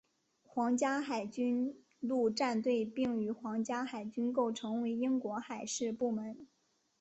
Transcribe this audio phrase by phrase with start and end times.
[0.47, 6.47] 皇家海军陆战队并与皇家海军构成为英国海事部门。